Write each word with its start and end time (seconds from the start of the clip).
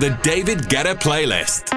The 0.00 0.18
David 0.22 0.60
Guetta 0.60 0.94
playlist. 0.94 1.69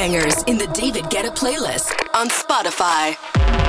Bangers 0.00 0.42
in 0.44 0.56
the 0.56 0.66
David 0.68 1.04
Guetta 1.10 1.28
playlist 1.28 1.92
on 2.14 2.30
Spotify. 2.30 3.59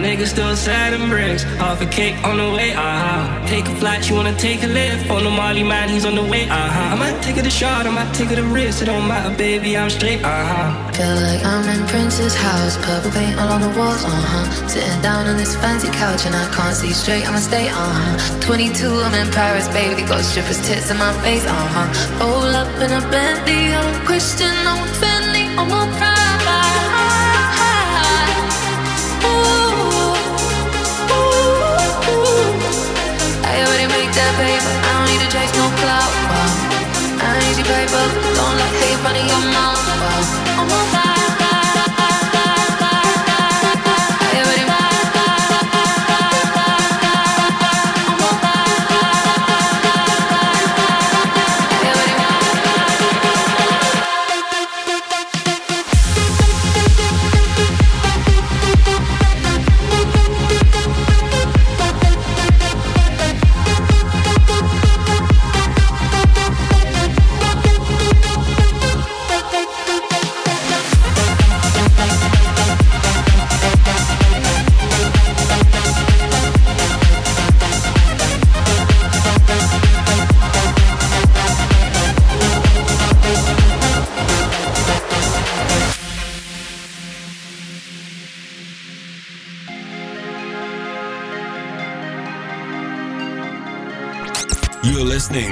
Aha. 0.00 0.06
Uh-huh. 0.06 0.06
Nigga 0.06 0.26
still 0.26 0.94
and 0.94 1.10
bricks. 1.10 1.42
Half 1.58 1.80
a 1.82 1.86
cake 1.86 2.16
on 2.24 2.36
the 2.36 2.50
way, 2.56 2.72
aha. 2.72 2.80
Uh-huh. 2.80 3.48
Take 3.48 3.66
a 3.68 3.74
flight, 3.76 4.08
you 4.08 4.14
wanna 4.14 4.36
take 4.36 4.62
a 4.62 4.66
lift. 4.66 5.10
On 5.10 5.24
the 5.24 5.30
Molly 5.30 5.62
man, 5.62 5.88
he's 5.88 6.04
on 6.04 6.14
the 6.14 6.22
way. 6.22 6.48
Uh-huh. 6.48 6.92
I 6.92 6.96
might 6.96 7.22
take 7.22 7.36
it 7.36 7.46
a 7.46 7.50
shot, 7.50 7.86
I 7.86 7.90
might 7.90 8.12
take 8.14 8.30
it 8.30 8.38
a 8.38 8.44
risk. 8.44 8.82
It 8.82 8.86
don't 8.86 9.06
matter, 9.06 9.34
baby, 9.36 9.76
I'm 9.76 9.90
straight, 9.90 10.22
uh 10.24 10.44
huh. 10.50 10.92
Feel 10.92 11.16
like 11.16 11.44
I'm 11.44 11.68
in 11.68 11.86
Prince's 11.88 12.34
house. 12.34 12.76
Purple 12.78 13.10
paint 13.10 13.38
all 13.38 13.48
on 13.48 13.60
the 13.60 13.72
walls, 13.78 14.04
uh 14.04 14.10
huh. 14.10 14.68
Sitting 14.68 15.00
down 15.02 15.26
on 15.26 15.36
this 15.36 15.54
fancy 15.56 15.88
couch 15.88 16.26
and 16.26 16.34
I 16.34 16.46
can't 16.54 16.74
see 16.74 16.92
straight, 16.92 17.26
I'ma 17.28 17.38
stay, 17.38 17.68
uh 17.68 17.74
huh. 17.74 18.40
22, 18.40 18.86
I'm 18.86 19.14
in 19.14 19.30
Paris, 19.32 19.68
baby. 19.68 20.02
Got 20.02 20.24
strippers' 20.24 20.60
tits 20.66 20.90
in 20.90 20.98
my 20.98 21.12
face, 21.22 21.44
uh 21.44 21.68
huh. 21.74 21.88
Roll 22.20 22.54
up 22.54 22.70
in 22.80 22.90
a 22.92 23.00
Bentley, 23.10 23.74
I'm 23.74 23.88
a 23.94 24.06
Christian, 24.06 24.54
I'm 24.66 24.86
a 24.86 24.90
to 35.20 35.28
chase 35.32 35.52
no 35.54 35.66
clout. 35.80 36.12
Wow. 36.30 37.26
I 37.26 37.38
need 37.44 37.56
your 37.60 37.68
paper. 37.68 38.04
Don't 38.36 38.56
let 38.56 38.72
hate 38.80 39.00
run 39.04 39.16
in 39.16 39.26
your 39.28 39.44
mouth. 39.52 39.80
Wow. 40.00 40.60
I'm 40.60 40.72
on 40.72 40.86
fire. 40.92 41.19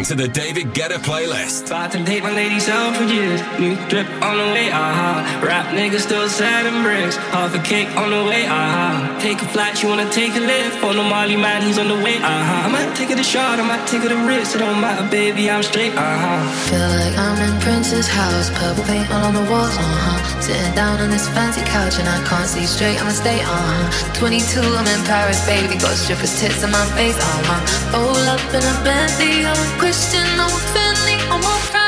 To 0.08 0.14
the 0.14 0.26
David 0.26 0.72
Guetta 0.72 0.96
playlist. 1.04 1.66
About 1.66 1.92
to 1.92 2.02
date 2.02 2.22
my 2.22 2.32
lady 2.32 2.56
Selfridges. 2.56 3.44
New 3.60 3.76
drip 3.92 4.08
on 4.24 4.38
the 4.40 4.48
way, 4.56 4.72
aha. 4.72 5.20
Uh-huh. 5.20 5.46
Rap 5.46 5.66
niggas 5.76 6.08
still 6.08 6.26
sad 6.30 6.64
and 6.64 6.80
bricks. 6.82 7.16
Half 7.28 7.54
a 7.54 7.60
cake 7.60 7.92
on 7.94 8.08
the 8.08 8.24
way, 8.24 8.48
aha. 8.48 8.64
Uh-huh. 8.64 9.20
Take 9.20 9.42
a 9.42 9.48
flight, 9.52 9.82
you 9.82 9.90
wanna 9.90 10.08
take 10.08 10.32
a 10.32 10.40
lift. 10.40 10.82
On 10.82 10.96
the 10.96 11.02
Molly 11.02 11.36
man, 11.36 11.60
he's 11.60 11.76
on 11.76 11.88
the 11.88 12.00
way, 12.00 12.16
aha. 12.24 12.40
Uh-huh. 12.40 12.66
I 12.66 12.68
might 12.72 12.96
take 12.96 13.10
it 13.10 13.20
a 13.20 13.22
shot, 13.22 13.60
I 13.60 13.68
might 13.68 13.84
take 13.86 14.02
it 14.02 14.10
a 14.10 14.16
risk. 14.24 14.56
It 14.56 14.60
don't 14.64 14.80
matter, 14.80 15.04
baby, 15.10 15.50
I'm 15.50 15.62
straight, 15.62 15.92
aha. 15.92 16.40
Feel 16.72 16.88
like 17.04 17.16
I'm 17.20 17.36
in 17.44 17.60
Prince's 17.60 18.08
house. 18.08 18.48
Purple 18.56 18.84
paint 18.88 19.04
all 19.12 19.28
on 19.28 19.34
the 19.36 19.44
walls, 19.52 19.76
uh 19.76 19.84
huh. 19.84 20.40
Sitting 20.40 20.72
down 20.72 20.96
on 21.04 21.10
this 21.10 21.28
fancy 21.36 21.60
couch 21.68 22.00
and 22.00 22.08
I 22.08 22.16
can't 22.24 22.48
see 22.48 22.64
straight, 22.64 22.96
I'ma 22.96 23.12
stay, 23.12 23.44
uh 23.44 23.60
huh. 23.60 24.16
22, 24.16 24.64
I'm 24.64 24.88
in 24.88 25.04
Paris, 25.04 25.44
baby. 25.44 25.76
Got 25.76 25.92
strippers' 26.00 26.40
tits 26.40 26.64
in 26.64 26.72
my 26.72 26.86
face, 26.96 27.20
uh 27.20 27.44
huh. 27.44 27.60
Roll 27.92 28.24
up 28.32 28.40
in 28.56 28.64
a 28.64 28.74
Bentley, 28.80 29.44
I'm 29.44 29.60
Christian, 29.98 30.38
I'm 31.28 31.87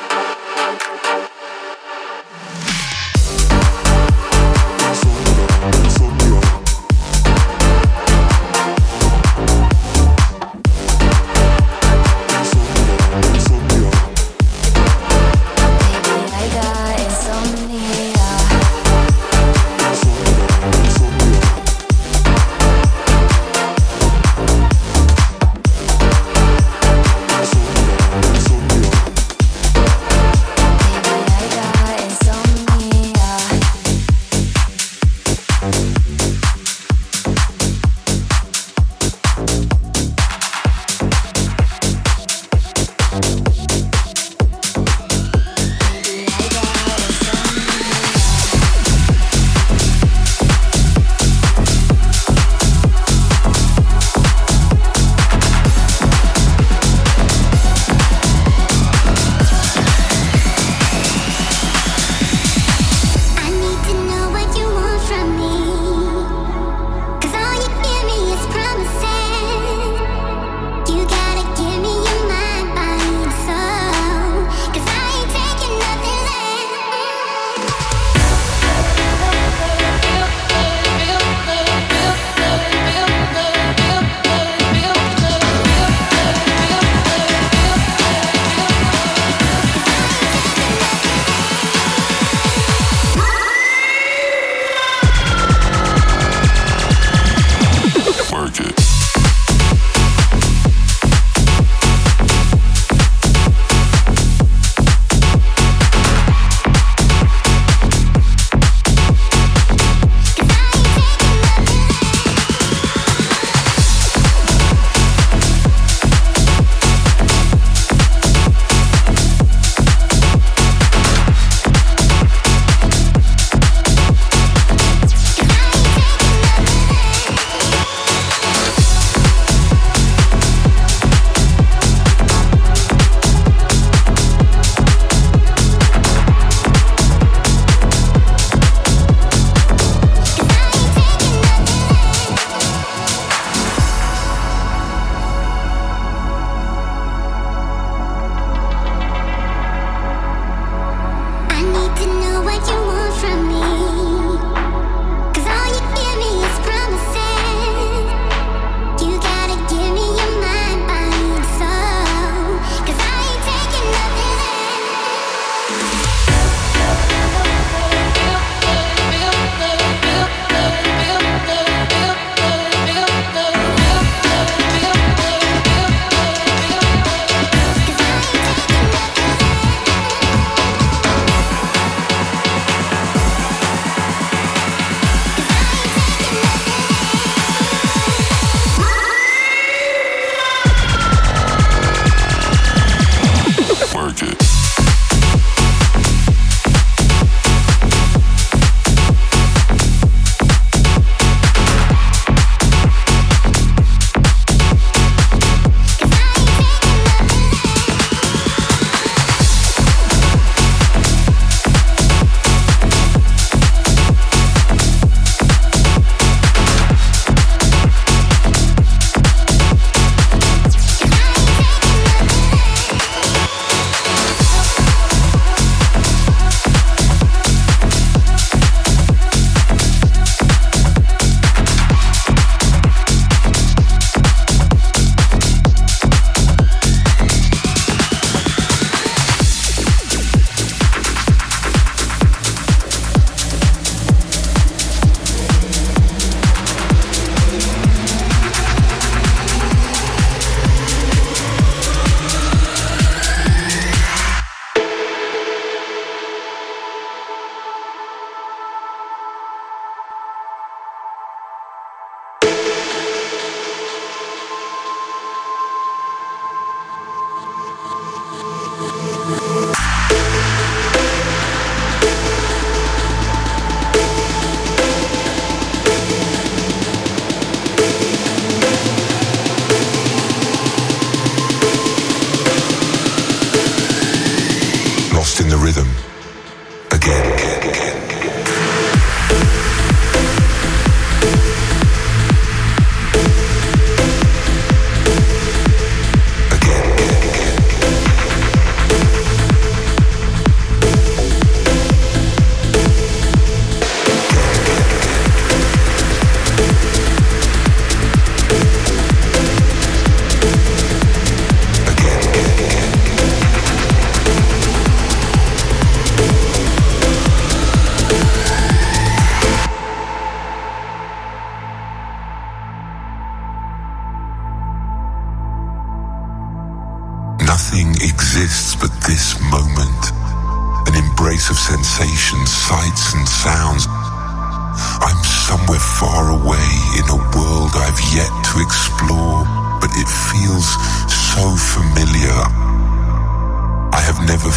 David 344.41 344.53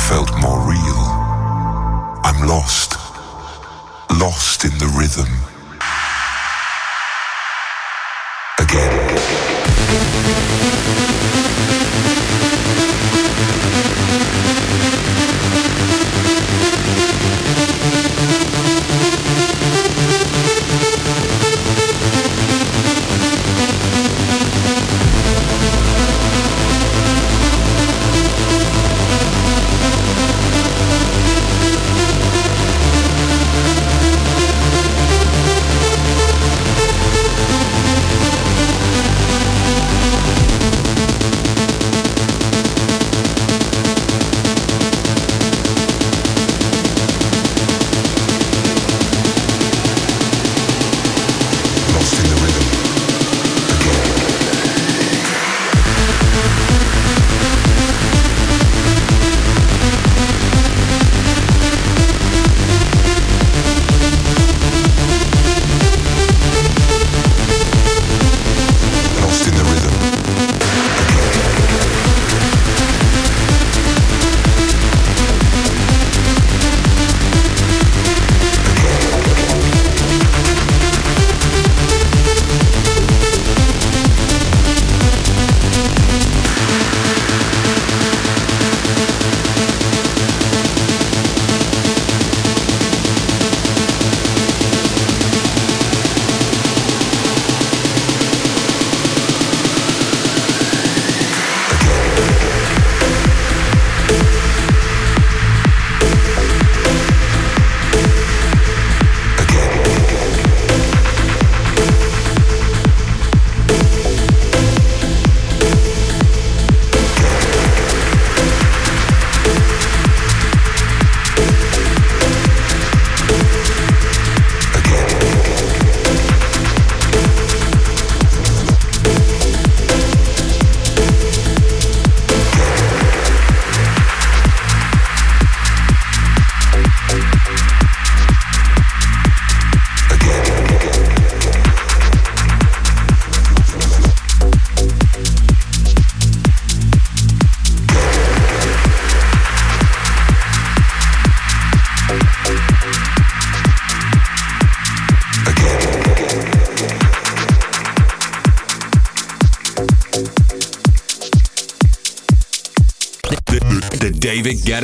lost, 2.46 2.94
lost 4.10 4.64
in 4.64 4.70
the 4.78 4.86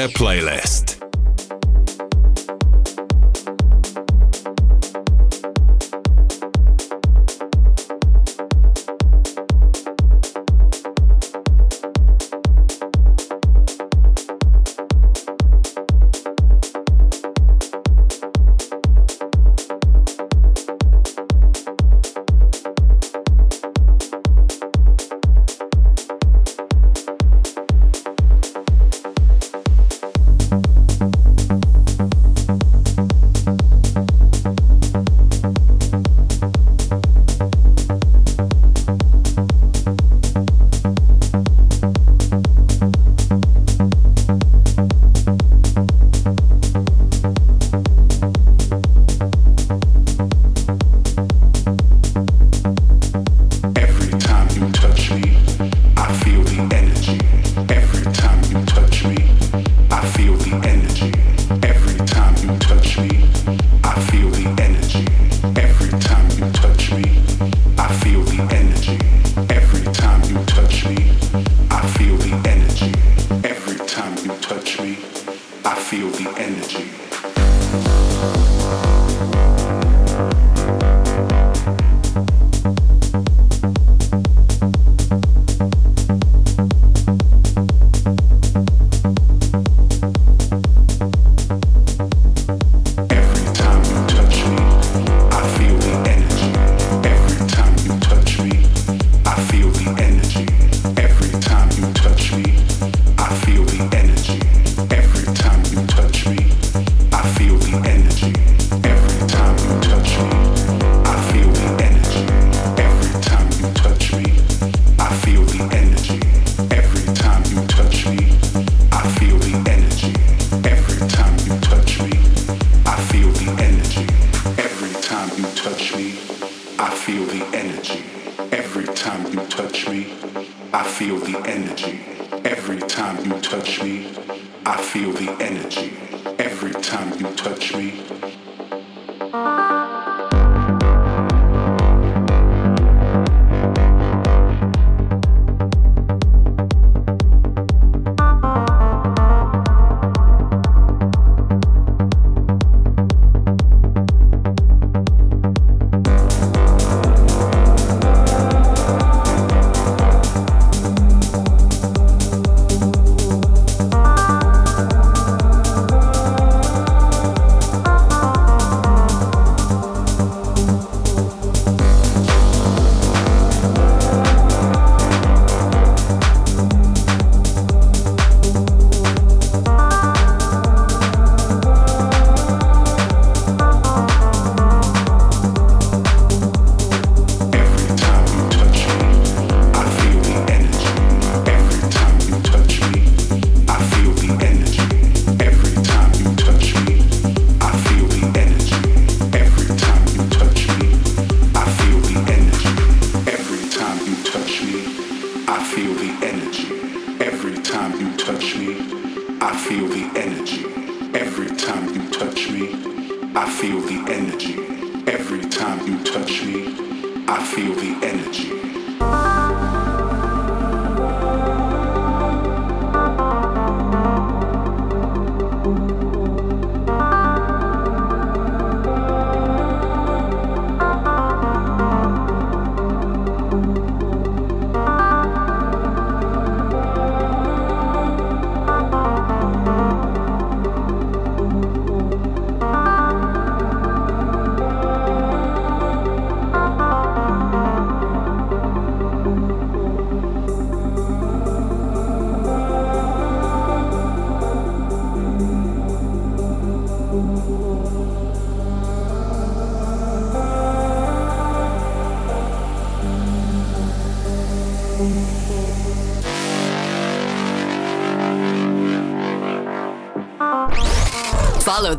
better 0.00 0.12
playlist. 0.14 0.59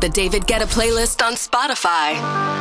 The 0.02 0.08
David 0.08 0.42
Guetta 0.48 0.66
playlist 0.66 1.24
on 1.24 1.34
Spotify. 1.34 2.51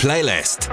Playlist. 0.00 0.69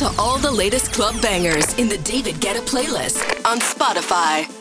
To 0.00 0.10
all 0.18 0.38
the 0.38 0.50
latest 0.50 0.94
club 0.94 1.20
bangers 1.20 1.74
in 1.74 1.86
the 1.86 1.98
David 1.98 2.36
Guetta 2.36 2.60
playlist 2.60 3.20
on 3.44 3.58
Spotify. 3.60 4.59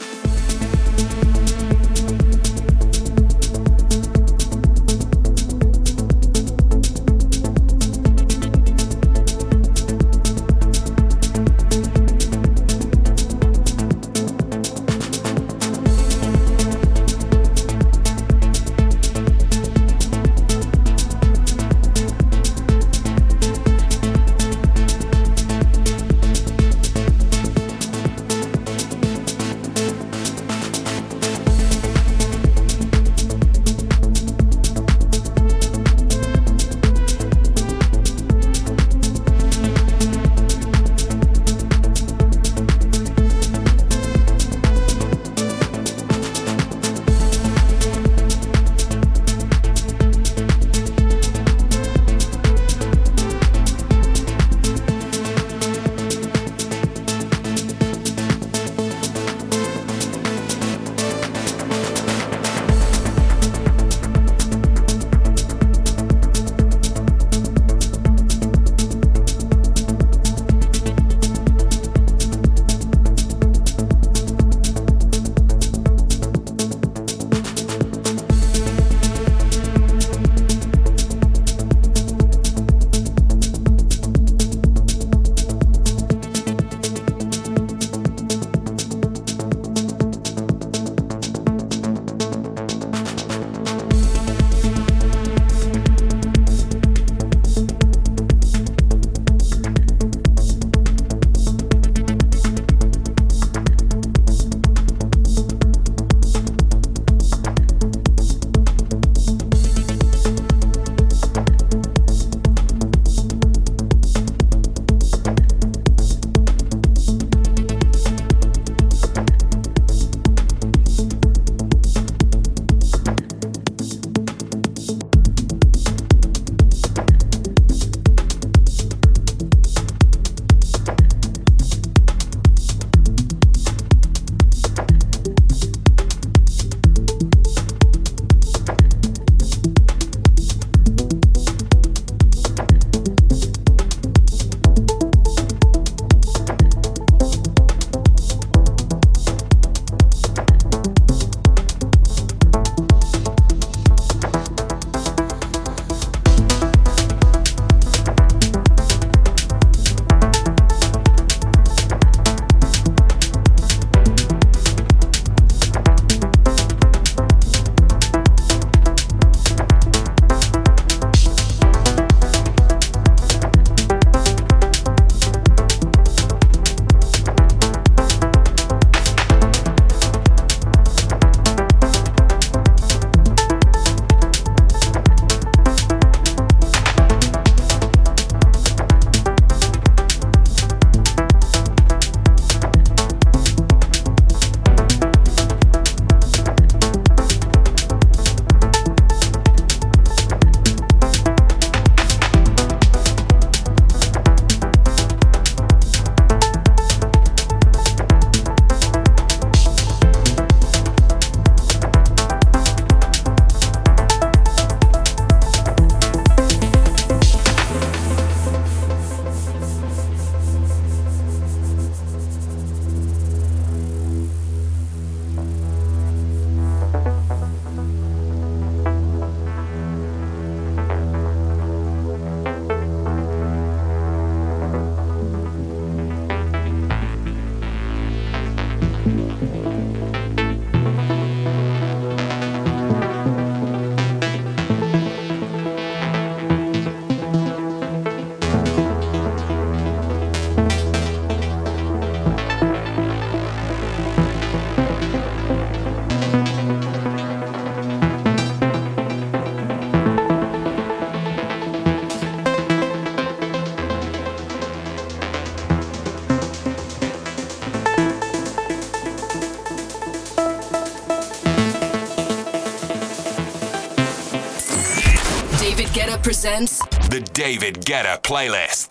Presents 276.40 276.80
The 277.10 277.20
David 277.34 277.84
Guetta 277.84 278.22
Playlist. 278.22 278.89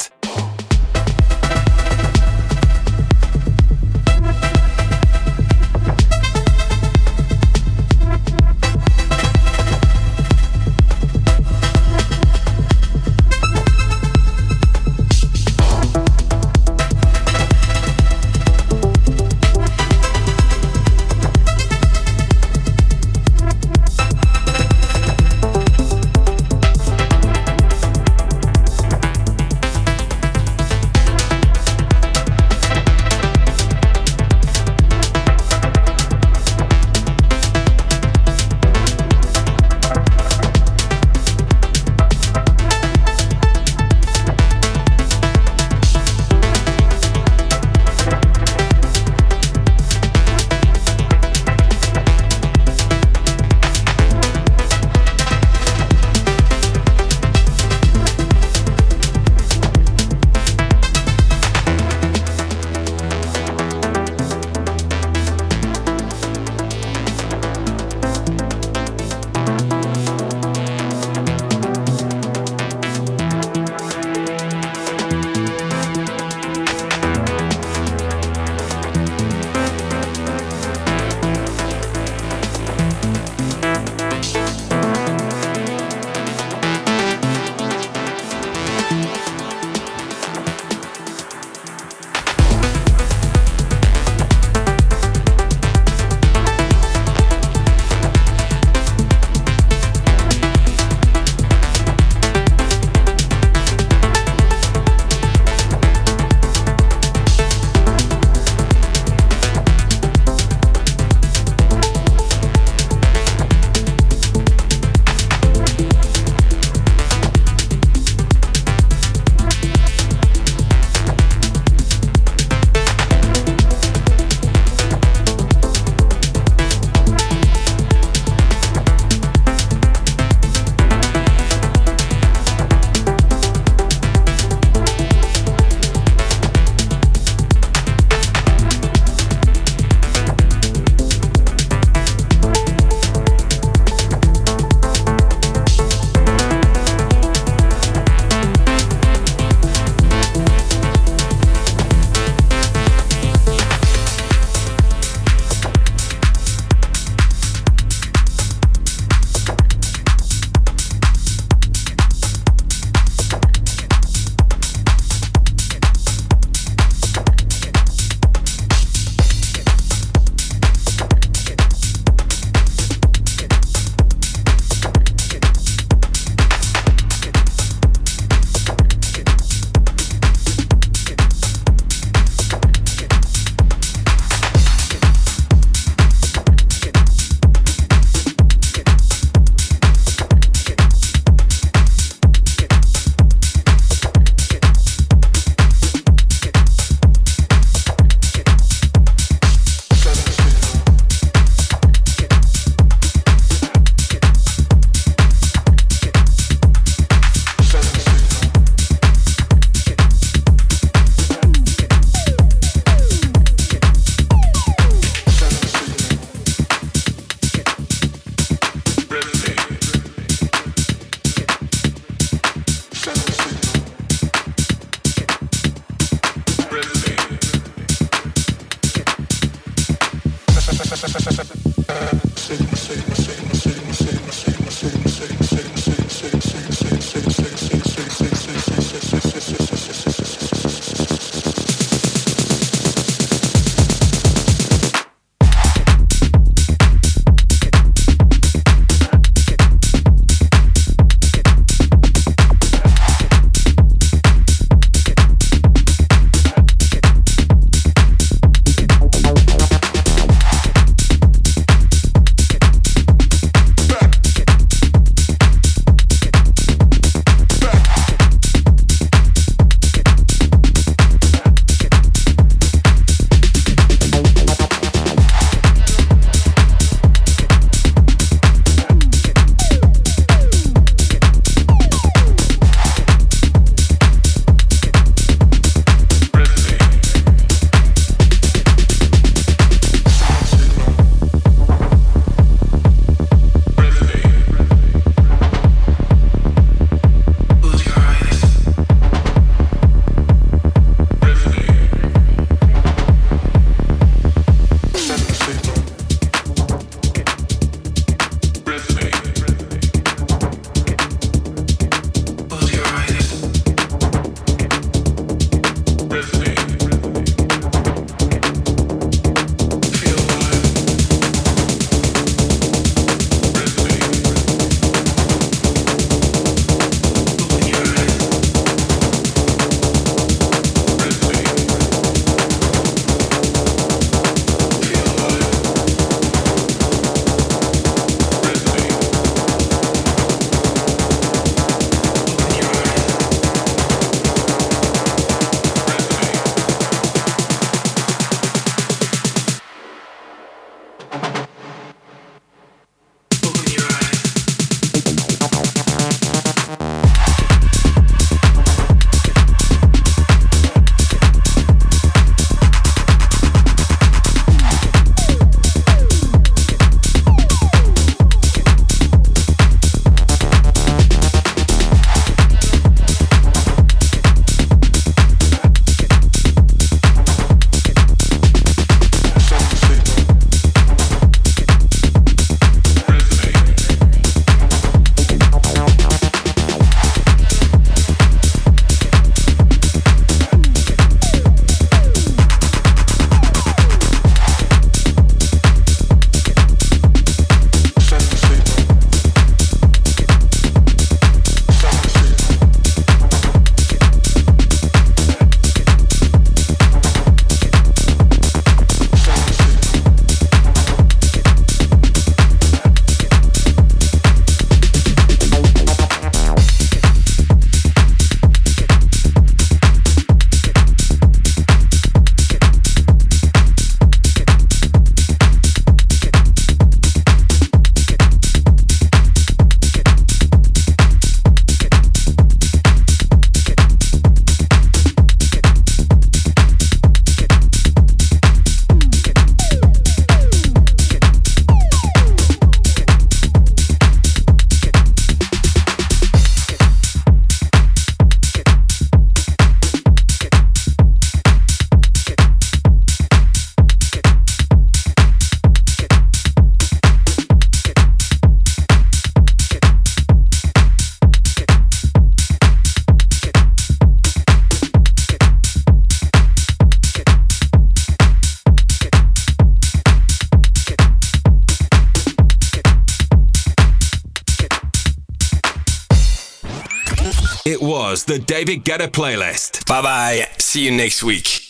The 478.29 478.39
David 478.39 478.85
Guetta 478.85 479.09
playlist. 479.09 479.87
Bye 479.87 480.03
bye. 480.03 480.49
See 480.59 480.85
you 480.85 480.91
next 480.91 481.22
week. 481.22 481.68